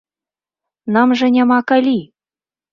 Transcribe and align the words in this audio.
Нам 0.95 1.15
жа 1.21 1.31
няма 1.37 1.61
калі! 1.73 1.97